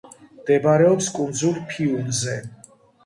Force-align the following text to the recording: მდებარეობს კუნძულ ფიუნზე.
მდებარეობს 0.37 1.09
კუნძულ 1.17 1.59
ფიუნზე. 1.73 2.39